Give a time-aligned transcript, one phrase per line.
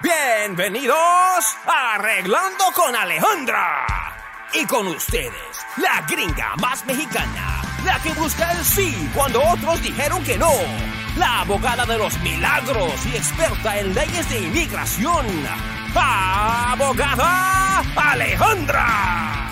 [0.00, 3.86] Bienvenidos a Arreglando con Alejandra.
[4.54, 5.32] Y con ustedes,
[5.76, 10.50] la gringa más mexicana, la que busca el sí cuando otros dijeron que no,
[11.16, 15.26] la abogada de los milagros y experta en leyes de inmigración,
[15.94, 19.47] abogada Alejandra.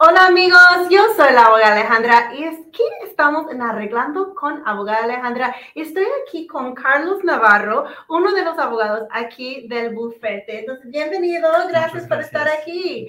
[0.00, 5.54] Hola amigos, yo soy la abogada Alejandra y aquí estamos en Arreglando con abogada Alejandra.
[5.76, 10.60] Estoy aquí con Carlos Navarro, uno de los abogados aquí del bufete.
[10.60, 13.06] Entonces, bienvenido, gracias, por estar aquí.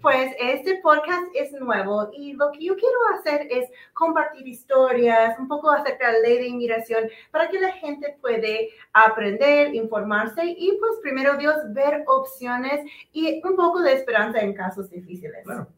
[0.00, 5.48] Pues este podcast es nuevo y lo que yo quiero hacer es compartir historias, un
[5.48, 10.78] poco acerca de la ley de inmigración para que la gente puede aprender, informarse y
[10.78, 15.44] pues primero Dios ver opciones y un poco de esperanza en casos difíciles.
[15.44, 15.68] Claro.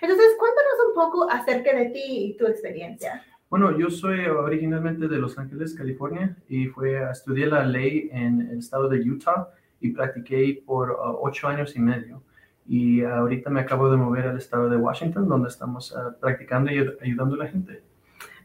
[0.00, 3.22] Entonces, cuéntanos un poco acerca de ti y tu experiencia.
[3.50, 8.42] Bueno, yo soy originalmente de Los Ángeles, California, y fue a estudiar la ley en
[8.42, 9.48] el estado de Utah
[9.80, 12.22] y practiqué por uh, ocho años y medio.
[12.66, 16.78] Y ahorita me acabo de mover al estado de Washington, donde estamos uh, practicando y
[17.02, 17.82] ayudando a la gente.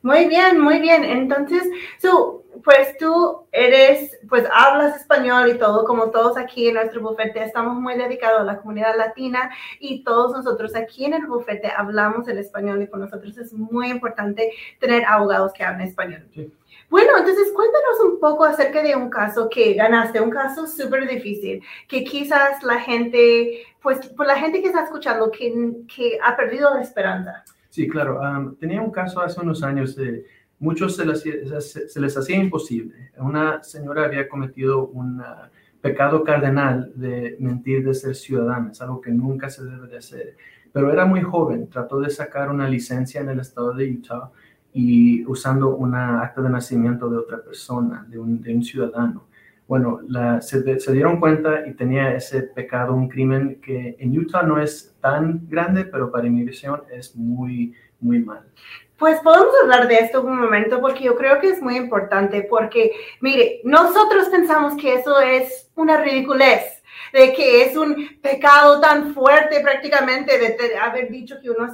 [0.06, 1.04] Muy bien, muy bien.
[1.04, 1.64] Entonces,
[2.00, 7.44] so, pues tú eres, pues hablas español y todo, como todos aquí en nuestro bufete,
[7.44, 12.28] estamos muy dedicados a la comunidad latina y todos nosotros aquí en el bufete hablamos
[12.28, 16.30] el español y con nosotros es muy importante tener abogados que hablen español.
[16.92, 21.64] Bueno, entonces cuéntanos un poco acerca de un caso que ganaste, un caso súper difícil,
[21.88, 25.52] que quizás la gente, pues, por la gente que está escuchando, que,
[25.94, 27.44] que ha perdido la esperanza.
[27.76, 28.22] Sí, claro.
[28.58, 30.26] tenía un caso hace unos años de
[30.60, 31.24] muchos se les,
[31.92, 33.12] se les, hacía imposible.
[33.18, 35.50] Una señora había cometido un uh,
[35.82, 40.38] pecado cardenal de mentir de ser ciudadana, es algo que nunca se debe de hacer.
[40.72, 44.32] Pero era muy joven, trató de sacar una licencia en el estado de Utah
[44.72, 49.26] y usando una acta de nacimiento de otra persona, de un ciudadano.
[49.68, 54.44] Bueno, la, se, se, dieron cuenta y tenía ese pecado, un crimen que en Utah
[54.44, 58.44] no es tan grande, pero para inmigración es muy, muy mal.
[58.98, 62.92] Pues podemos hablar de esto un momento porque yo creo que es muy importante porque,
[63.20, 69.60] mire, nosotros pensamos que eso es una ridiculez de que es un pecado tan fuerte
[69.62, 71.74] prácticamente de, haber dicho que uno es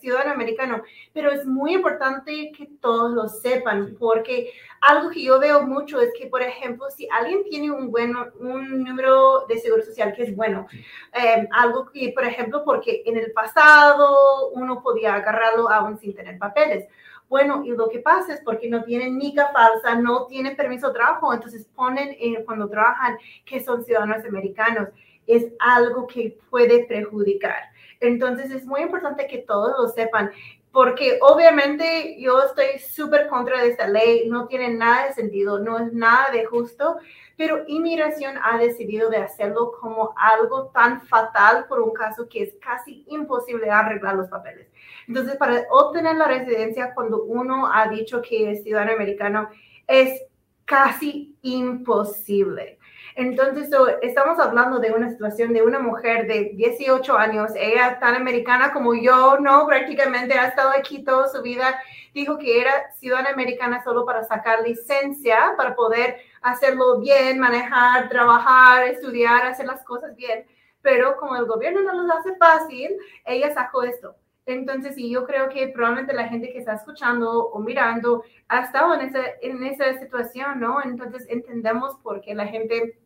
[0.00, 0.82] ciudadano, americano,
[1.12, 4.50] pero es muy importante que todos lo sepan, porque
[4.86, 8.84] algo que yo veo mucho es que, por ejemplo, si alguien tiene un, bueno, un
[8.84, 10.66] número de seguro social que es bueno,
[11.12, 16.38] eh, algo que, por ejemplo, porque en el pasado uno podía agarrarlo aún sin tener
[16.38, 16.86] papeles,
[17.28, 20.94] bueno, y lo que pasa es porque no tienen nica falsa, no tienen permiso de
[20.94, 24.90] trabajo, entonces ponen cuando trabajan que son ciudadanos americanos.
[25.26, 27.70] Es algo que puede perjudicar.
[28.00, 30.30] Entonces es muy importante que todos lo sepan
[30.74, 35.78] porque obviamente yo estoy súper contra de esta ley, no tiene nada de sentido, no
[35.78, 36.96] es nada de justo,
[37.36, 42.56] pero inmigración ha decidido de hacerlo como algo tan fatal por un caso que es
[42.60, 44.66] casi imposible arreglar los papeles.
[45.06, 49.48] Entonces, para obtener la residencia, cuando uno ha dicho que es ciudadano americano,
[49.86, 50.22] es
[50.64, 52.80] casi imposible.
[53.16, 53.70] Entonces,
[54.02, 58.94] estamos hablando de una situación de una mujer de 18 años, ella tan americana como
[58.94, 61.80] yo, no, prácticamente ha estado aquí toda su vida,
[62.12, 68.84] dijo que era ciudadana americana solo para sacar licencia, para poder hacerlo bien, manejar, trabajar,
[68.84, 70.46] estudiar, hacer las cosas bien,
[70.82, 74.16] pero como el gobierno no los hace fácil, ella sacó esto.
[74.46, 78.94] Entonces, sí, yo creo que probablemente la gente que está escuchando o mirando ha estado
[78.94, 80.82] en esa, en esa situación, ¿no?
[80.82, 82.98] Entonces, entendemos por qué la gente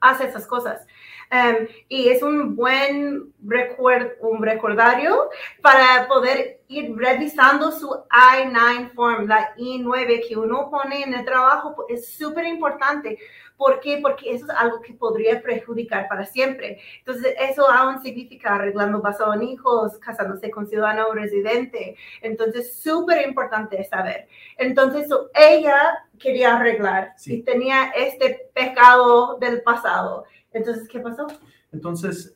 [0.00, 0.86] hace esas cosas.
[1.30, 5.28] Um, y es un buen recuerdo, un recordario
[5.62, 11.86] para poder ir revisando su I-9 form, la I-9 que uno pone en el trabajo,
[11.88, 13.18] es súper importante
[13.58, 13.98] ¿Por qué?
[14.00, 16.78] Porque eso es algo que podría perjudicar para siempre.
[17.00, 21.96] Entonces, eso aún significa arreglando basado en hijos, casándose con ciudadano residente.
[22.22, 24.28] Entonces, súper importante saber.
[24.56, 25.76] Entonces, ella
[26.20, 30.24] quería arreglar y tenía este pecado del pasado.
[30.52, 31.26] Entonces, ¿qué pasó?
[31.72, 32.32] Entonces,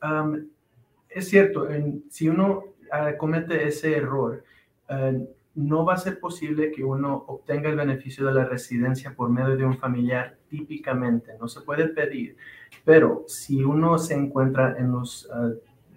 [1.09, 1.69] es cierto,
[2.11, 4.45] si uno uh, comete ese error,
[4.91, 9.29] uh, no va a ser posible que uno obtenga el beneficio de la residencia por
[9.29, 12.37] medio de un familiar típicamente, no se puede pedir,
[12.85, 15.51] pero si uno se encuentra en los ah,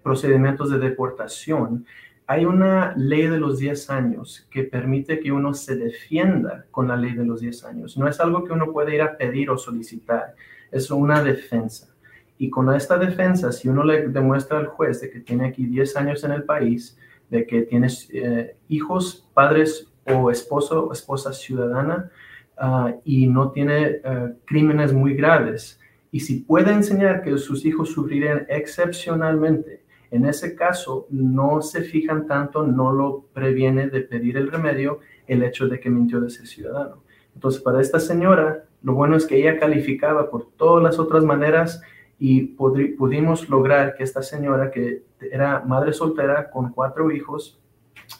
[0.04, 1.86] procedimientos de deportación,
[2.28, 6.98] hay una ley de los 10 años que permite que uno se defienda con la
[6.98, 7.98] ley de los 10 años.
[7.98, 10.36] No es algo que uno puede ir a pedir o solicitar,
[10.72, 11.95] es una defensa.
[12.38, 15.96] Y con esta defensa, si uno le demuestra al juez de que tiene aquí 10
[15.98, 16.98] años en el país,
[17.30, 22.12] de que tienes eh, hijos, padres o esposo o esposa ciudadana,
[22.58, 25.80] ah, y no tiene ah, crímenes muy graves.
[26.12, 32.28] Y si puede enseñar que sus hijos sufrirían excepcionalmente, en ese caso no se fijan
[32.28, 36.48] tanto, no lo previene de pedir el remedio el hecho de que mintió de ser
[36.48, 37.04] ciudadano.
[37.34, 41.82] Entonces, para esta señora, lo bueno es que ella calificaba por todas las otras maneras
[42.18, 47.60] y pudimos lograr que esta señora, que era madre soltera con cuatro hijos,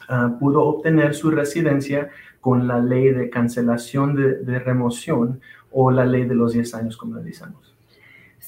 [0.08, 2.10] ah, pudo obtener su residencia
[2.40, 5.40] con la ley de cancelación de, remoción
[5.72, 7.75] o la ley de los 10 años, como le decimos.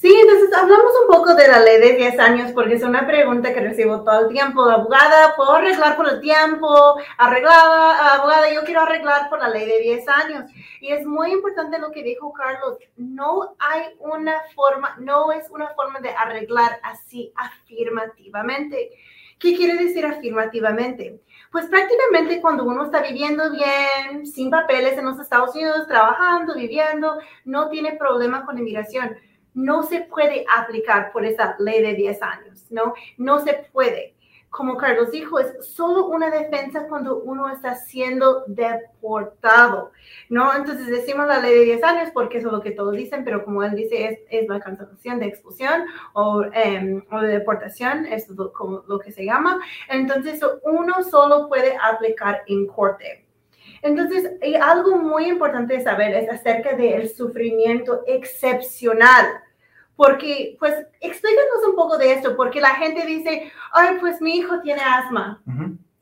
[0.01, 3.53] Sí, entonces hablamos un poco de la ley de 10 años porque es una pregunta
[3.53, 4.61] que recibo todo el tiempo.
[4.61, 6.95] Abogada, ¿puedo arreglar por el tiempo?
[7.17, 10.51] Arreglada, abogada, yo quiero arreglar por la ley de 10 años.
[10.79, 12.77] Y es muy importante lo que dijo Carlos.
[12.95, 18.91] No hay una forma, no es una forma de arreglar así afirmativamente.
[19.37, 21.19] ¿Qué quiere decir afirmativamente?
[21.51, 27.19] Pues prácticamente cuando uno está viviendo bien, sin papeles en los Estados Unidos, trabajando, viviendo,
[27.43, 29.17] no tiene problema con inmigración
[29.53, 32.93] no se puede aplicar por esa ley de 10 años, ¿no?
[33.17, 34.15] No se puede.
[34.49, 39.91] Como Carlos dijo, es solo una defensa cuando uno está siendo deportado,
[40.27, 40.55] ¿no?
[40.55, 43.45] Entonces decimos la ley de 10 años porque eso es lo que todos dicen, pero
[43.45, 48.83] como él dice, es, la cancelación de expulsión o, em, o de deportación, es como
[48.87, 49.59] lo que se llama.
[49.87, 53.28] Entonces uno solo puede aplicar en corte.
[53.81, 54.31] Entonces,
[54.61, 59.25] algo muy importante de saber es acerca del sufrimiento excepcional.
[59.95, 64.61] Porque, pues, explícanos un poco de esto, porque la gente dice, ay, pues mi hijo
[64.61, 65.41] tiene asma.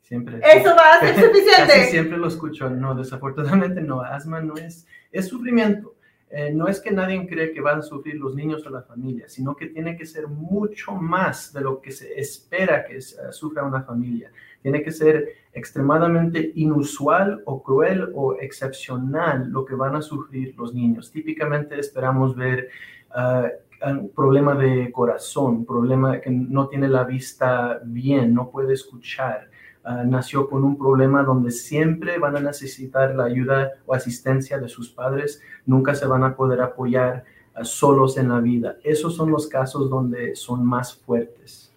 [0.02, 0.40] Siempre.
[0.42, 1.72] Eso va a ser suficiente.
[1.72, 2.70] Casi siempre lo escucho.
[2.70, 4.00] No, desafortunadamente no.
[4.00, 5.96] Asma no es, es sufrimiento.
[6.30, 9.28] Eh, no es que nadie cree que van a sufrir los niños o la familia,
[9.28, 13.82] sino que tiene que ser mucho más de lo que se espera que sufra una
[13.82, 14.30] familia.
[14.62, 20.74] Tiene que ser extremadamente inusual o cruel o excepcional lo que van a sufrir los
[20.74, 21.10] niños.
[21.10, 22.68] Típicamente esperamos ver
[23.14, 23.48] uh,
[23.90, 29.48] un problema de corazón, problema que no tiene la vista bien, no puede escuchar.
[29.84, 34.68] Ah, nació con un problema donde siempre van a necesitar la ayuda o asistencia de
[34.68, 38.76] sus padres, nunca se van a poder apoyar ah, solos en la vida.
[38.82, 41.67] Esos son los casos donde son más fuertes.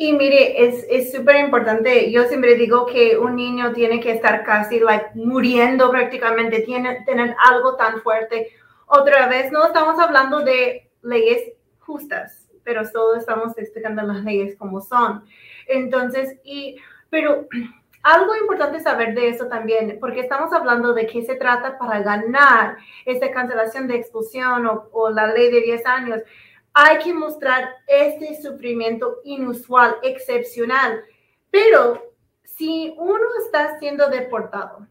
[0.00, 2.12] Y mire, es súper importante.
[2.12, 7.34] Yo siempre digo que un niño tiene que estar casi like, muriendo prácticamente, tiene tener
[7.50, 8.52] algo tan fuerte.
[8.86, 14.80] Otra vez, no estamos hablando de leyes justas, pero todos estamos explicando las leyes como
[14.80, 15.24] son.
[15.66, 16.76] Entonces, y,
[17.10, 17.48] pero
[18.04, 22.76] algo importante saber de eso también, porque estamos hablando de qué se trata para ganar
[23.04, 26.22] esta cancelación de expulsión o, o la ley de 10 años
[26.74, 31.02] hay que mostrar este sufrimiento inusual, excepcional.
[31.50, 34.86] Pero si uno está siendo deportado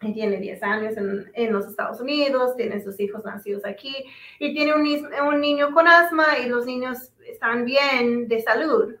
[0.00, 3.94] y tiene 10 años en, los Estados Unidos, tiene sus hijos nacidos aquí
[4.38, 8.94] y tiene un, niño con asma y los niños están bien de salud,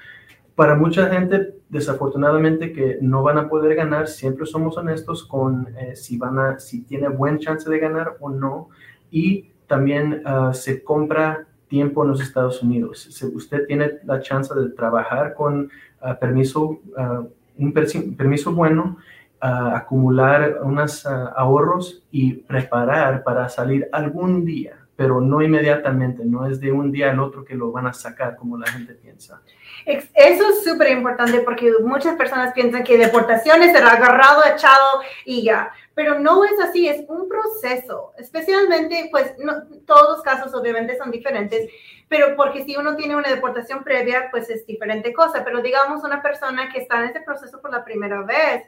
[0.55, 5.96] Para mucha gente, desafortunadamente, que no van a poder ganar, siempre somos honestos con eh,
[5.96, 8.67] si, van a, si tiene buen chance de ganar o no.
[9.10, 13.08] Y también ah, se compra tiempo en los Estados Unidos.
[13.10, 17.24] Si usted tiene la chance de trabajar con ah, permiso, ah,
[17.58, 17.74] un
[18.18, 18.98] permiso bueno,
[19.40, 26.72] acumular unos ahorros y preparar para salir algún día pero no inmediatamente, no es de
[26.72, 29.42] un día al otro que lo van a sacar como la gente piensa.
[29.86, 35.44] Eso es súper importante porque muchas personas piensan que deportación es el agarrado, echado y
[35.44, 40.98] ya, pero no es así, es un proceso, especialmente, pues no, todos los casos obviamente
[40.98, 41.70] son diferentes,
[42.08, 46.22] pero porque si uno tiene una deportación previa, pues es diferente cosa, pero digamos una
[46.22, 48.64] persona que está en este proceso por la primera vez,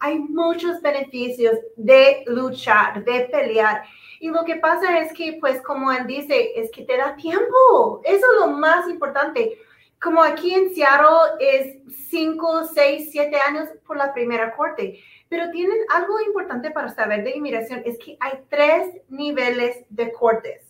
[0.00, 3.82] hay muchos beneficios de luchar, de pelear.
[4.20, 8.00] Y lo que pasa es que, pues, como él dice, es que te da tiempo.
[8.04, 9.58] Eso es lo más importante.
[10.00, 11.78] Como aquí en Seattle es
[12.10, 15.00] 5, 6, 7 años por la primera corte.
[15.28, 20.67] Pero tienen algo importante para saber de inmigración, es que hay tres niveles de cortes.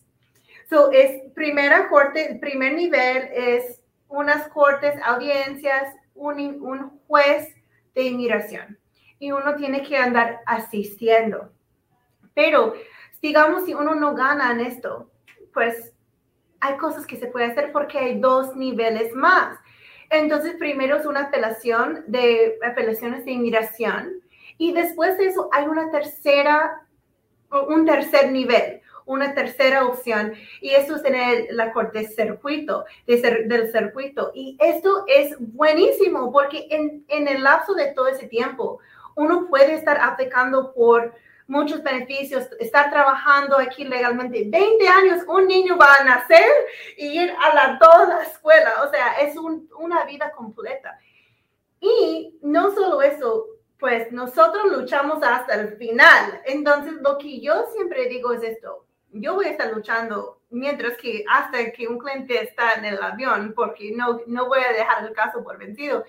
[0.68, 7.54] So, es primera corte, el primer nivel es unas cortes, audiencias, un, un juez
[7.94, 8.78] de inmigración.
[9.18, 11.50] Y uno tiene que andar asistiendo.
[12.34, 12.74] Pero
[13.20, 15.10] digamos, si uno no gana en esto,
[15.52, 15.92] pues
[16.60, 19.58] hay cosas que se puede hacer porque hay dos niveles más.
[20.10, 24.20] Entonces, primero es una apelación de apelaciones de inmigración
[24.56, 26.86] y después de eso hay una tercera,
[27.68, 28.77] un tercer nivel,
[29.08, 34.30] una tercera opción y eso es en la corte circuito, de del circuito.
[34.34, 38.78] Y esto es buenísimo porque en, en el lapso de todo ese tiempo
[39.16, 41.14] uno puede estar aplicando por
[41.48, 44.44] muchos beneficios, estar trabajando aquí legalmente.
[44.46, 46.46] 20 años, un niño va a nacer
[46.96, 50.98] y ir a la, toda la escuela, o sea, es una vida completa.
[51.80, 53.46] Y no solo eso,
[53.78, 56.42] pues nosotros luchamos hasta el final.
[56.44, 61.24] Entonces, lo que yo siempre digo es esto, yo voy a estar luchando mientras que
[61.28, 65.12] hasta que un cliente está en el avión, porque no, no voy a dejar el
[65.12, 66.04] caso por vencido.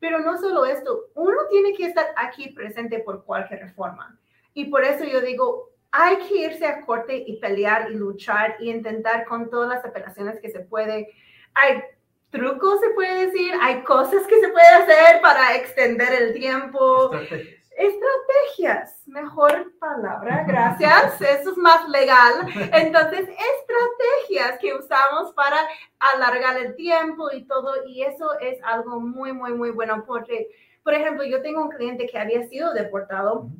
[0.00, 4.18] Pero no solo esto, uno tiene que estar aquí presente por cualquier reforma.
[4.52, 8.70] Y por eso yo digo, hay que irse a corte y pelear y luchar y
[8.70, 11.08] intentar con todas las apelaciones que se puede.
[11.54, 11.82] Hay
[12.30, 17.14] trucos, se puede decir, hay cosas que se puede hacer para extender el tiempo.
[17.14, 17.63] Estrategias.
[17.76, 21.20] Estrategias, mejor palabra, gracias.
[21.20, 22.46] Eso es más legal.
[22.72, 25.58] Entonces, estrategias que usamos para
[25.98, 27.86] alargar el tiempo y todo.
[27.86, 30.48] Y eso es algo muy, muy, muy bueno porque,
[30.82, 33.50] por ejemplo, yo tengo un cliente que había sido deportado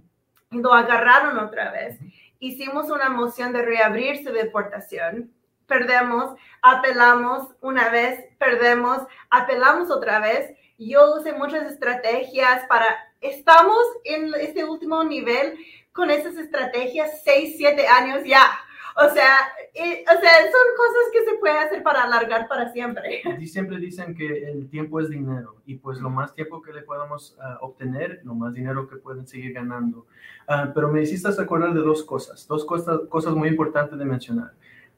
[0.60, 1.98] lo agarraron otra vez.
[2.38, 5.32] Hicimos una moción de reabrir su deportación.
[5.66, 10.54] Perdemos, apelamos una vez, perdemos, apelamos otra vez.
[10.78, 12.86] Yo usé muchas estrategias para,
[13.24, 15.54] estamos en este último nivel
[15.92, 18.50] con esas estrategias, seis, siete años ya.
[18.96, 19.36] O sea,
[19.74, 23.22] o sea, son cosas que se puede hacer para alargar para siempre.
[23.40, 26.82] Y siempre dicen que el tiempo es dinero y pues lo más tiempo que le
[26.82, 30.06] podamos ah, obtener, lo más dinero que pueden seguir ganando.
[30.48, 34.52] Uh, pero me hiciste acordar de dos cosas, dos cosas, cosas muy importantes de mencionar.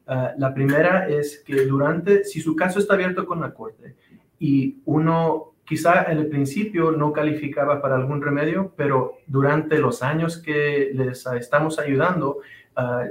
[0.06, 3.96] Uh, la primera es que durante, si su caso está abierto con la corte
[4.38, 10.38] y uno quizá en el principio no calificaba para algún remedio, pero durante los años
[10.38, 12.38] que les estamos ayudando,
[12.76, 13.08] uh,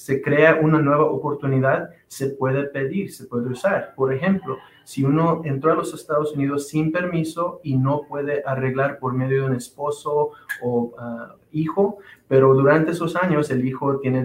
[0.00, 3.92] se crea una nueva oportunidad, se puede pedir, se puede usar.
[3.94, 8.98] Por ejemplo, si uno entró a los Estados Unidos sin permiso y no puede arreglar
[8.98, 10.30] por medio de un esposo
[10.62, 14.24] o ah, hijo, pero durante esos años el hijo tiene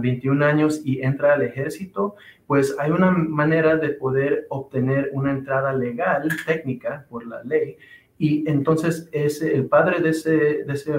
[0.00, 2.14] 21 ah, años y entra al ejército,
[2.46, 7.76] pues hay una manera de poder obtener una entrada legal, técnica, por la ley.
[8.16, 10.92] Y entonces ese, el padre de ese, de ese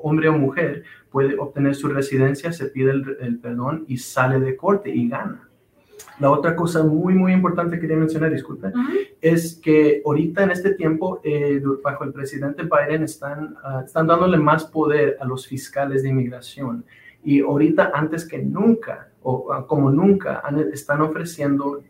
[0.00, 4.90] hombre o mujer puede obtener su residencia, se pide el, perdón y sale de corte
[4.90, 5.48] y gana.
[6.20, 8.72] La otra cosa muy, muy importante que quería mencionar, disculpe,
[9.20, 14.36] es que ahorita en este tiempo, eh, bajo el presidente Biden, están, ah, están dándole
[14.36, 16.84] más poder a los fiscales de inmigración.
[17.22, 21.82] Y ahorita, antes que nunca, o como nunca, están ofreciendo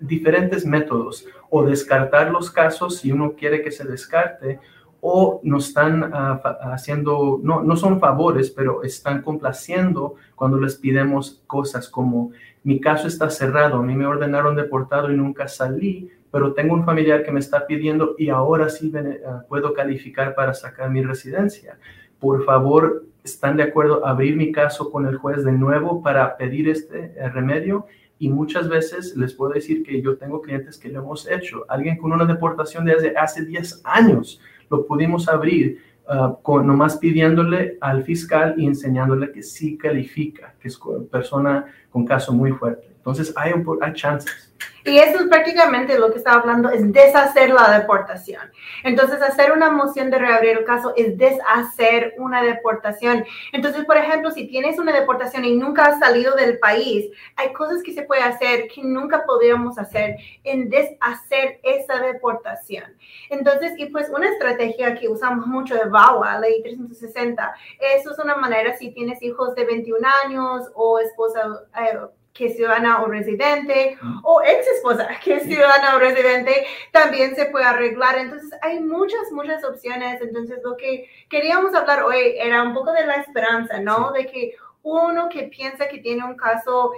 [0.00, 4.58] diferentes métodos o descartar los casos si uno quiere que se descarte
[5.04, 6.40] o nos están ah,
[6.72, 12.30] haciendo, no, no son favores, pero están complaciendo cuando les pidemos cosas como
[12.62, 16.84] mi caso está cerrado, a mí me ordenaron deportado y nunca salí, pero tengo un
[16.84, 18.92] familiar que me está pidiendo y ahora sí
[19.26, 21.76] ah, puedo calificar para sacar mi residencia.
[22.20, 26.36] Por favor, ¿están de acuerdo a abrir mi caso con el juez de nuevo para
[26.36, 27.86] pedir este eh, remedio?
[28.20, 31.64] Y muchas veces les puedo decir que yo tengo clientes que lo hemos hecho.
[31.68, 34.40] Alguien con una deportación de hace, hace 10 años
[34.72, 40.68] lo pudimos abrir uh, con, nomás pidiéndole al fiscal y enseñándole que sí califica, que
[40.68, 42.91] es persona con caso muy fuerte.
[43.02, 44.52] Entonces hay, hay chances.
[44.84, 48.50] Y eso es prácticamente lo que estaba hablando, es deshacer la deportación.
[48.82, 53.24] Entonces, hacer una moción de reabrir el caso es deshacer una deportación.
[53.52, 57.82] Entonces, por ejemplo, si tienes una deportación y nunca has salido del país, hay cosas
[57.82, 62.84] que se puede hacer que nunca podríamos hacer en deshacer esa deportación.
[63.30, 67.54] Entonces, y pues una estrategia que usamos mucho de VAWA, ley 360,
[67.96, 71.66] eso es una manera si tienes hijos de 21 años o esposa...
[71.80, 71.98] Eh,
[72.32, 77.46] que es ciudadana o residente, o ex esposa que es ciudadana o residente, también se
[77.46, 78.18] puede arreglar.
[78.18, 80.20] Entonces, hay muchas, muchas opciones.
[80.20, 84.12] Entonces, lo que queríamos hablar hoy era un poco de la esperanza, ¿no?
[84.12, 86.92] De que uno que piensa que tiene un caso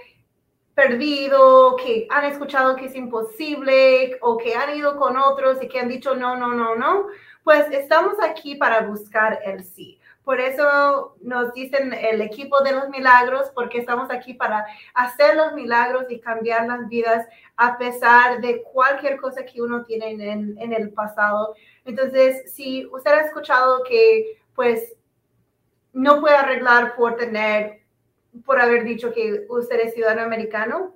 [0.74, 5.78] perdido, que han escuchado que es imposible, o que han ido con otros y que
[5.78, 7.06] han dicho no, no, no, no,
[7.44, 10.00] pues estamos aquí para buscar el sí.
[10.24, 14.64] Por eso nos dicen el equipo de los milagros, porque estamos aquí para
[14.94, 17.26] hacer los milagros y cambiar las vidas
[17.56, 21.54] a pesar de cualquier cosa que uno tiene en, en el pasado.
[21.84, 24.94] Entonces, si usted ha escuchado que pues
[25.92, 27.82] no puede arreglar por tener,
[28.44, 30.94] por haber dicho que usted es ciudadano americano,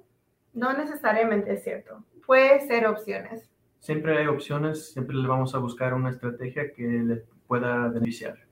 [0.55, 2.05] no necesariamente es cierto.
[2.27, 3.49] Puede ser opciones.
[3.79, 8.48] Siempre hay opciones, siempre le vamos a buscar una estrategia que le pueda beneficiar.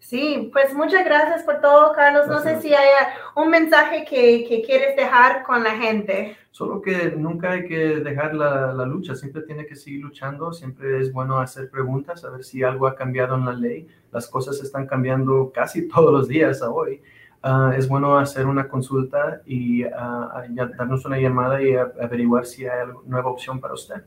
[0.00, 2.28] Sí, pues muchas gracias por todo, Carlos.
[2.28, 2.88] No sé si hay
[3.36, 6.36] un mensaje que, que, quieres dejar con la gente.
[6.50, 11.00] Solo que nunca hay que dejar la, la, lucha, siempre tiene que seguir luchando, siempre
[11.00, 13.86] es bueno hacer preguntas, a ver si algo ha cambiado en la ley.
[14.12, 17.02] Las cosas están cambiando casi todos los días a hoy.
[17.44, 22.88] Uh, es bueno hacer una consulta y uh, darnos una llamada y averiguar si hay
[23.06, 24.02] nueva opción para usted.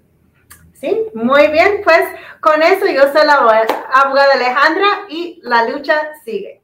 [0.82, 2.02] Sí, muy bien, pues
[2.40, 5.94] con eso yo soy la abogada Alejandra y la lucha
[6.26, 6.60] sigue.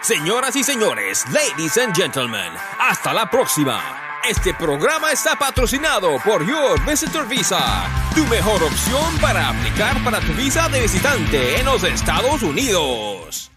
[0.00, 3.80] Señoras y señores, ladies and gentlemen, hasta la próxima.
[4.26, 10.32] Este programa está patrocinado por Your Visitor Visa, tu mejor opción para aplicar para tu
[10.32, 13.50] visa de visitante en los Estados Unidos.